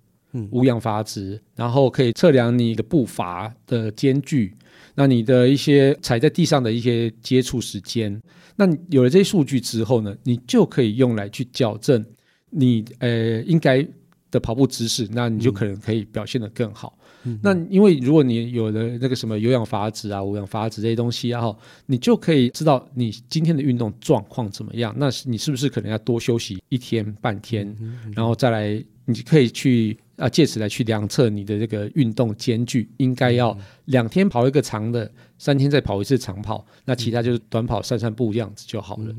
[0.51, 4.53] 无氧阀值，然后可以测量你的步伐的间距，
[4.95, 8.21] 那你的一些踩在地上的一些接触时间。
[8.55, 12.03] 那有了这些数据之后呢，你就可以用来去矫正
[12.49, 13.87] 你呃应该
[14.31, 16.97] 的跑步姿势，那你就可能可以表现得更好。
[17.41, 24.95] 那因为如果你有了那个什么有氧阀值啊、无氧阀值这些东西啊，哈，你就可以知道你今天的运动状况怎么样。
[24.97, 27.75] 那是你是不是可能要多休息一天半天，
[28.15, 39.15] 然后再来，你可以去啊，借此来去量测你的这个运动间距，应该要两天跑一个长的，三天再跑一次长跑，那其他就是短跑、散散步这样子就好了。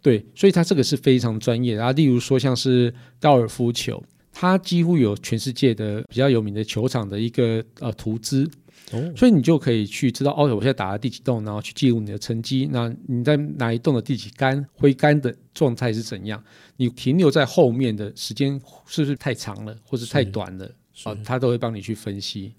[0.00, 1.92] 对，所以它这个是非常专业的啊。
[1.92, 8.50] 例如说像是高尔夫球，它几乎有全世界的比较有名的球场的一个呃图资，
[8.92, 12.68] 哦，所以你就可以去知道哦，我现在打了第几洞，然后去记录你的成绩。
[12.70, 16.42] 那你在哪一栋的第几杆挥杆的状态是怎样？
[16.76, 20.66] 你停留在后面的时间是不是太长了，或是太短了？
[20.66, 22.52] 啊哦，它都会帮你去分析。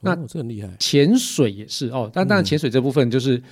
[0.00, 0.68] 那哦这很厉害。
[0.78, 3.42] 潜水也是哦，但当然潜水这部分就是。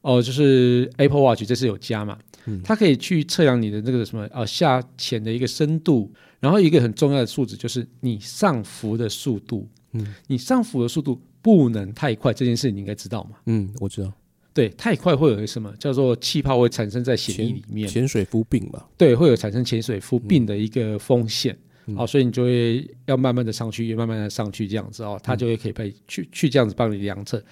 [0.00, 13.38] 哦，就是 Apple Watch 这次有加嘛，嗯它可以去测量你的那个什么呃下潜的一个深度，然后一个很重要的数值就是你上浮的速度，嗯，你上浮的速度不能太快，这件事你应该知道嘛？
[13.46, 14.12] 嗯，我知道。
[14.52, 18.84] 对，太快会有一个什么叫做气泡会产生在血液里面，潜水夫病嘛。
[18.96, 21.56] 对，会有产生潜水夫病的一个风险。
[21.86, 27.42] 嗯好、所以你就会要慢慢的上去，也慢慢的上去这样子哦，它就会可以被去去这样子帮你量测。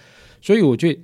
[0.42, 1.00] 所以我觉得，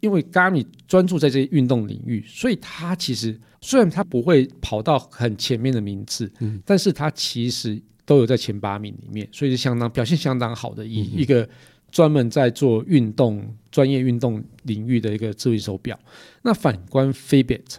[0.00, 11.48] 因为 Garmin 专注在这些运动领域，所以它其实虽然它不会跑到很前面的名次，嗯但是它其实都有在前八名里面，所以是相当表现相当好的，一一个
[11.94, 15.96] 专门在做运动专业运动领域的一个智慧手表。
[16.42, 17.76] 那反观 Fitbit，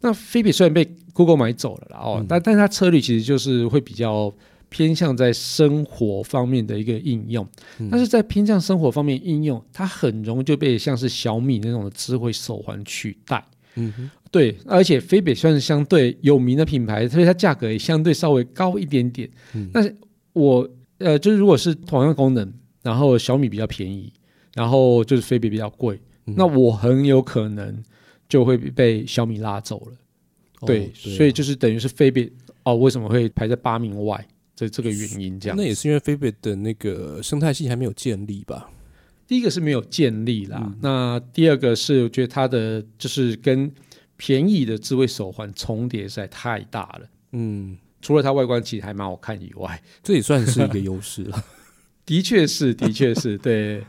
[0.00, 4.34] 那 Fitbit 虽然被 Google 买走了啦，哦，但但它策略其实就是会比较
[4.68, 7.46] 偏向在生活方面的一个应用，
[7.78, 13.44] 嗯但是在偏向生活方面应用，它很容易就被像是小米那种的智慧手环取代。
[13.76, 19.30] 嗯哼，对，而且飞贝算是相对有名的品牌，所以它价格也相对稍微高一点点。
[19.54, 19.94] 嗯但是
[20.32, 22.52] 我呃，就是如果是同样功能，
[22.84, 24.12] 然后小米比较便宜，
[24.54, 27.82] 然后就是飞比比较贵，嗯那我很有可能
[28.28, 29.92] 就会被小米拉走了。
[30.60, 32.30] 哦对，啊所以就是等于是飞比
[32.62, 34.24] 哦，为什么会排在八名外？
[34.54, 35.56] 这这个原因这样。
[35.58, 38.70] 那也是因为 Fitbit 的那个生态系还没有建立吧？
[39.26, 43.72] 第一个是没有建立啦，嗯那第二个是我觉得它的就是跟
[44.16, 47.08] 便宜的智慧手环重叠实在太大了。
[47.32, 51.44] 嗯，除了它外观其实还蛮好看以外，这也算是一个优势了。
[52.06, 53.82] 的确是， 的确是对。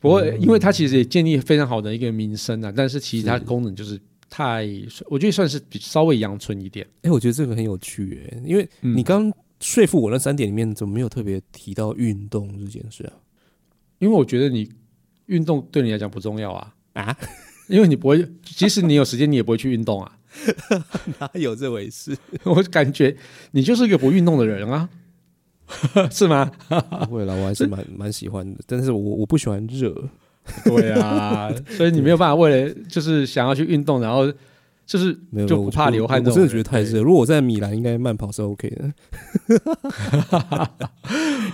[0.00, 4.66] 不过，因为它其实也建立非常好的一个名声啊，但是其实它功能就是太，
[5.08, 6.86] 我觉得算是比稍微阳春一点。
[7.02, 9.30] 哎、我觉得这个很有趣哎，因为嗯你刚
[9.60, 13.12] 说服我那三点里面，怎么没有特别提到运动这件事啊？
[13.98, 14.70] 因为我觉得你
[15.26, 17.14] 运动对你来讲不重要啊，啊，
[17.68, 20.16] 因为你不会，即使你有时间，你也不会去运动啊。
[21.20, 22.16] 哪有这回事？
[22.44, 23.14] 我感觉
[23.50, 24.88] 你就是一个不运动的人啊，
[26.10, 26.50] 是吗？
[27.08, 29.94] 不会啦，我还是蛮蛮喜欢的，但是我我不喜欢热。
[30.64, 34.32] 对啊，所以你没有办法为了就是想要去运动，然后
[34.86, 37.02] 就是就不怕流汗我我真的觉得太热。
[37.02, 38.90] 如果我在米兰，应该慢跑是 OK 的。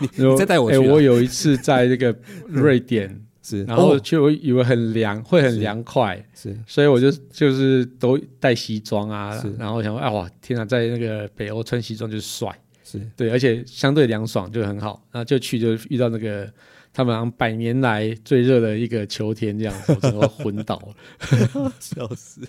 [0.00, 2.14] 你再带我去哎啊我有一次在那个
[2.46, 12.48] 瑞典，是，然后哦就以为很凉，会很是凉快，是所以我就就是都带西装啊是，然后想说，哎哇，天啊，在那个北欧穿西装就是帅，
[12.86, 16.48] 是，对，而且相对凉爽就很好，然后就去就遇到那个。
[16.92, 21.70] 他们好像百年来最热的一个秋天，这样子，我整个昏倒了。
[21.78, 22.40] 笑死。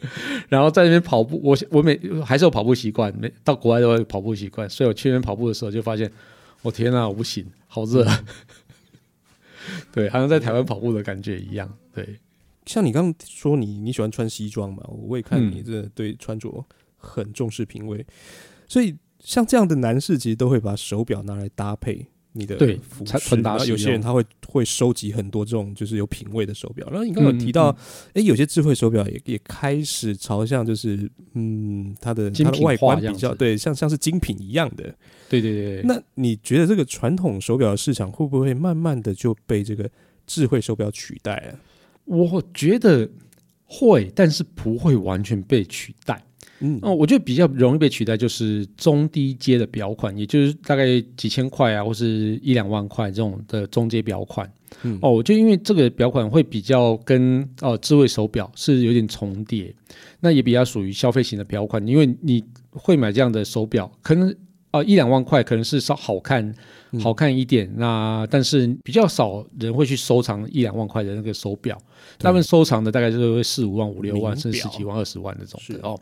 [0.48, 6.10] 然后在那边跑步，我我每还是有跑步习惯，每到国外都会有跑步习惯，所以我去那边跑步的时候就发现，
[6.62, 8.26] 我、天啊，我不行，好热，啊
[9.92, 12.18] 对，好像在台湾跑步的感觉一样，对，
[12.66, 18.06] 像你刚刚说你你喜欢穿西装嘛，我也看嗯你真的对穿着很重视品味，
[18.66, 26.88] 所以像这样的男士其实都会把手表拿来搭配你的对服饰，穿穿搭然后有些人他会会收集很多这种就是有品味的手表。
[26.90, 27.76] 然后你刚刚提到嗯，
[28.16, 34.84] 哎、有些智慧手表也也开始朝向就是嗯它的它的外观比较对，像像是精品一样的。
[35.28, 35.84] 对对对对。
[35.84, 39.90] 那你觉得这个传统手表的市场会不会慢慢的就被这个
[40.28, 41.60] 智慧手表取代啊？
[42.06, 43.10] 我觉得
[43.66, 46.24] 会，但是不会完全被取代。
[46.60, 54.52] 嗯哦，我觉得比较容易被取代就是中低阶的表款，也就是大概几千块啊，或是一两万块这种的中阶表款。
[54.84, 59.74] 嗯哦，就因为这个表款会比较跟哦智慧手表是有点重叠，
[60.20, 64.36] 那也比较属于消费型的表款，因为你会买这样的手表，可能
[64.72, 66.54] 哦一两万块可能是稍好看
[66.92, 71.78] 嗯好看一点，那但是比较少人会去收藏一两万块的那个手表，
[72.18, 76.00] 他们收藏的大概就是会四五万、五六万，甚至十表几万、二十万那种是的哦。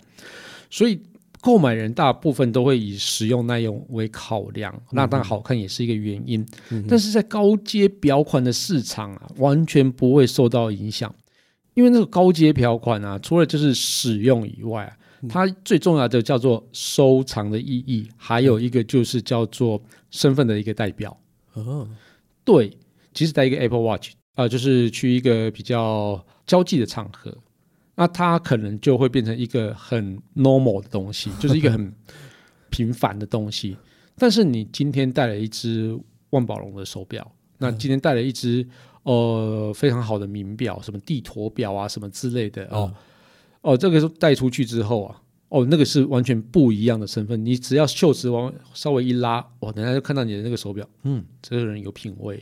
[0.70, 1.00] 所以
[1.42, 6.44] 购买人大部分都会以实用耐用为考量，那当然好看也是一个原因。
[6.72, 11.14] 嗯但是在高阶表款的市场啊，完全不会受到影响，
[11.76, 14.94] 因为那个高阶表款啊，除了就是使用以外啊，
[15.30, 21.18] 它最重要的叫做收藏的意义，还有一个就是叫做身份的一个代表。
[21.54, 21.88] 哦，
[22.44, 22.70] 对，
[23.14, 27.34] 即使在一个 Apple Watch 啊、就是去一个比较交际的场合，
[27.96, 31.94] 那它可能就会变成一个很 normal 的东西，就是一个很
[32.70, 33.78] 平凡的东西。
[34.18, 35.98] 但是你今天带了一只
[36.32, 38.68] 万宝龙的手表，那今天带了一只
[39.04, 42.94] 呃非常好的名表，什么地陀表啊，什么之类的哦，
[43.66, 47.44] 哦，这个是带出去之后啊，哦，那个是完全不一样的身份。
[47.44, 52.42] 你只要袖子往稍微一拉，哦，人家就看到你的那个手表，嗯，这个人有品味。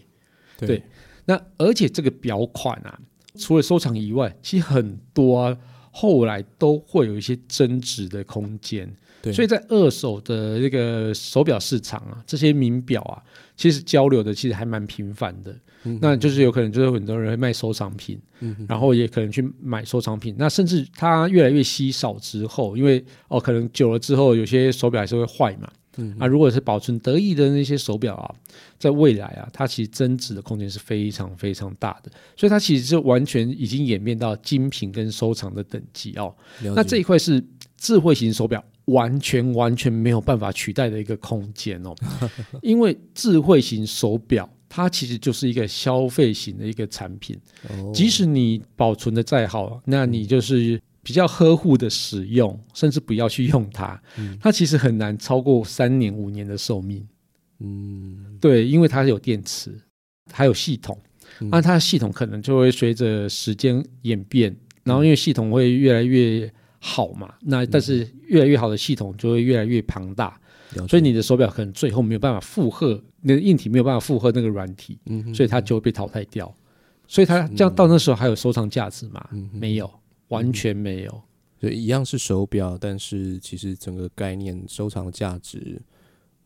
[0.59, 0.83] 对对
[1.23, 2.99] 那而且这个表款啊，
[3.37, 5.57] 除了收藏以外，其实很多啊，
[5.91, 8.93] 后来都会有一些增值的空间。
[9.23, 13.23] 对，所以在二手的这个手表市场啊，这些名表啊，
[13.55, 15.55] 其实交流的其实还蛮频繁的。
[15.85, 20.35] 嗯那就是有可能就是很多人会卖收藏品，嗯然后也可能去买收藏品。
[20.37, 25.69] 那甚至它越来越稀少之后，因为哦，可能久了之后，有些手表还是会坏嘛。
[25.97, 28.35] 嗯啊，如果是保存得意的那些手表啊，
[28.79, 36.33] 在未来啊，它其实增值的空间是非常非常大的，所以它其实是完全已经演变到精品跟收藏的等级哦。
[36.75, 37.43] 那这一块是
[37.77, 41.95] 智慧型手表完全完全没有办法取代的一个空间哦，
[42.61, 47.91] 因为智慧型手表它其实就是一个消费型的一个产品，哦。
[47.93, 54.37] 即使你保存的再好，那你就是比较呵护的使用，甚至不要去用它，嗯。
[54.41, 57.07] 它其实很难超过三年五年的寿命。
[57.59, 59.79] 嗯，对，因为它有电池，
[60.31, 60.99] 还有系统，
[61.39, 61.49] 嗯。
[61.49, 64.53] 那它的系统可能就会随着时间演变，
[64.83, 66.51] 然后因为系统会越来越
[66.85, 70.37] 好嘛，那但是越来越好的系统就会越来越庞大，
[70.89, 76.53] 所以你的手表可能最后没有办法负荷，那个硬体没有办法负荷那个软体，嗯所以它就会被淘汰掉。
[77.07, 79.25] 所以它这样到那时候还有收藏价值吗？
[79.31, 79.89] 嗯没有，
[80.27, 81.21] 完全没有。
[81.61, 85.81] 所以一样是手表，但是其实整个概念、收藏价值，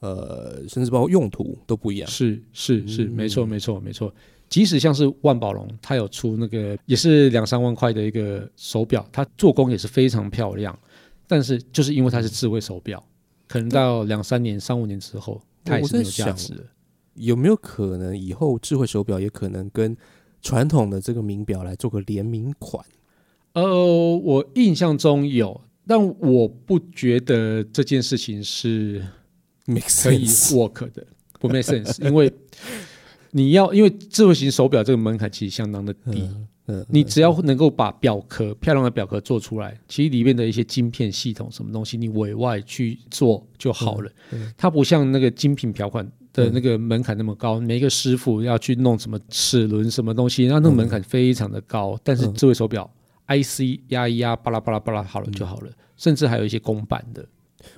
[0.01, 2.07] 呃，甚至包括用途都不一样。
[2.07, 4.13] 是是是，嗯没错没错没错。
[4.49, 10.77] 即使像是万宝龙，它有出那个也是两三万块的一个手表，它做工也是非常漂亮，
[11.27, 13.03] 但是就是因为它是智慧手表，
[13.47, 16.63] 可能到两三年、三五年之后，它也是没有价值了。
[17.15, 19.97] 有没有可能以后智慧手表也可能跟
[20.41, 22.85] 传统的这个名表来做个联名款？
[23.53, 23.63] 呃，
[24.17, 29.03] 我印象中有，但我不觉得这件事情是
[29.65, 31.05] make 可以 work 的，
[31.39, 32.31] 不 make sense，因为
[33.31, 36.21] 你要因为智慧型手表这个门槛其实相当的低。
[36.21, 44.11] 嗯嗯，你只要能够把表壳漂亮的表壳做出来，其实里面的一些晶片系统什么东西，你委外去做就好了。
[44.33, 51.97] 嗯它不像那个精品表款的那个门槛那么高，每一个师傅要去弄什么齿轮什么东西，那那个门槛非常的高。
[52.03, 52.93] 但是嗯智慧手表
[53.27, 57.25] IC 压一压，巴拉巴拉巴拉好了就好了，甚至还有一些公版的。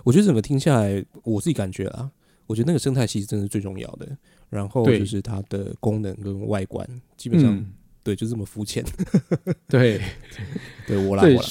[0.03, 2.09] 我觉得整个听下来，我自己感觉啊，
[2.47, 4.17] 我觉得那个生态系真的是最重要的。
[4.49, 7.71] 然后就是它的功能跟外观，基本上、嗯，
[8.03, 8.83] 对，就这么肤浅。
[9.67, 10.01] 对。
[10.87, 11.47] 对我啦，对我啦，，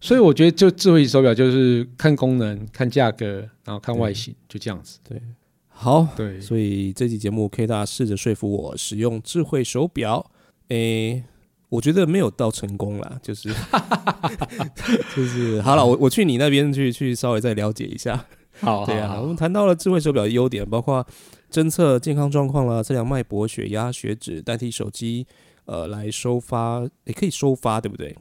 [0.00, 4.98] 所以我觉得就智慧手表就是看功能、看价格，然后看外形，就这样子。
[5.08, 5.20] 对。
[5.68, 10.30] 好，对，所以这期节目 K 大试着说服我使用智慧手表，
[10.68, 11.24] 诶、
[11.70, 13.48] 我觉得没有到成功啦，就是
[15.16, 18.26] 就是好了，我我去你那边去去稍微再了解一下。
[18.60, 21.06] 好，对啊，我们谈到了智慧手表的优点，包括
[21.50, 25.26] 侦测健康状况啦，测量脉搏、血压、血脂，代替手机
[25.64, 28.16] 呃来收发，也可以收发，对不对？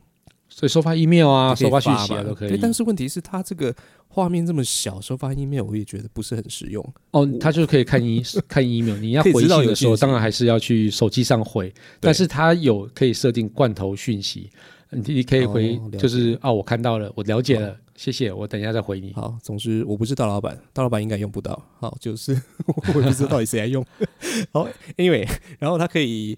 [0.51, 2.57] 所以收发 email 啊，收发讯息啊都可以对，。
[2.57, 3.73] 但是问题是它这个
[4.07, 6.83] 画面这么小，收发 email 我也觉得不是很实用。
[7.11, 14.49] 哦，它就是可以看 e 看 email，你要回信的时候，当然还是要去手机上回，但是它有可以设定罐头讯息，
[14.89, 19.11] 你你可以回哦就是啊，我看到了，我了解了，谢谢，我等一下再回你。
[19.11, 21.61] 好，总之我不是大老板，大老板应该用不到。
[21.79, 22.31] 好，就是
[22.65, 23.85] 我不知道到底谁来用。
[24.53, 25.29] 好，anyway，
[25.59, 26.37] 然后它可以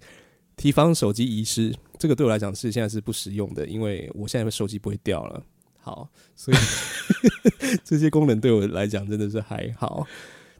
[0.58, 5.44] 提防手机遗失，这个对我来讲是现在是不实用的，因为我现在手机不会掉了。
[5.78, 6.58] 好，所以
[7.86, 10.08] 这些功能对我来讲真的是还好。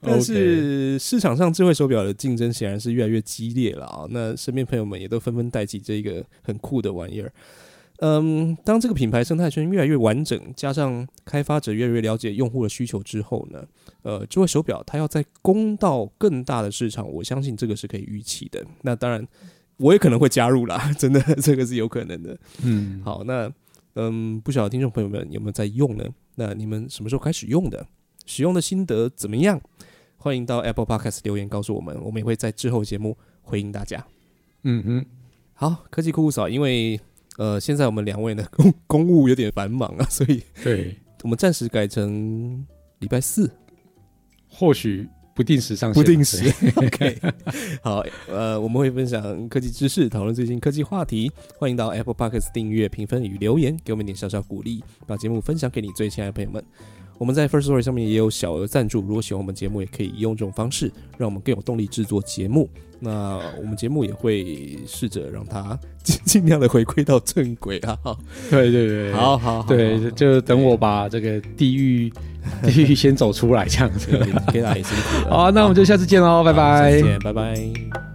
[0.02, 4.06] 但是市场上智慧手表的竞争显然是越来越激烈了啊！
[4.12, 7.34] 那身边朋友们也都纷纷带起这个很酷的玩意儿。
[8.02, 13.64] 嗯，当这个品牌生态圈越来越完整，加上开发者越来越了解用户的需求之后呢，
[14.02, 18.66] 呃，智慧手表它要再攻到更大的市场，我相信这个是可以预期的。
[18.82, 19.28] 那当然，
[19.78, 22.36] 我也可能会加入啦， 真的，这个是有可能的。
[22.64, 23.52] 嗯，好，那
[23.94, 26.04] 嗯，不晓得听众朋友们有没有在用呢？
[26.36, 27.86] 那你们什么时候开始用的？
[28.26, 29.62] 使用的心得怎么样？
[30.18, 34.04] 欢迎到 Apple Podcast 留言告诉我们，我们也会在之后节目回应大家。
[34.64, 35.06] 嗯哼，
[35.54, 37.00] 好，科技酷酷嫂，因为
[37.38, 42.66] 呃，现在我们两位呢 公公务有点繁忙啊，所以对，我们暂时改成
[43.00, 43.50] 礼拜四，
[44.50, 46.54] 或许不定时上线，不定时。
[46.76, 47.18] OK，
[47.82, 51.32] 好，呃，我们会分享科技知识，讨论最新科技话题。
[51.58, 56.64] 欢迎到 Apple Podcast 订阅、评分与留言，给我们一点小小鼓励，把节目分享给你最亲爱的朋友们。
[57.22, 62.68] 我们在 First Story 上面也有小额赞助，如果喜欢我们节目，也可以用这种方式，让我们更有动力制作节目。
[63.00, 67.96] 那我们节目也会试着让它尽尽量的回归到正轨啊。
[68.02, 68.18] 好，
[68.50, 72.12] 对对对，好好好，对，就等我把这个地狱
[72.66, 74.08] 地狱先走出来，这样子。
[74.52, 75.38] 给大家也辛苦了。
[75.38, 77.04] 好，那我们就下次见喽，拜拜次。
[77.04, 78.11] 见，拜拜。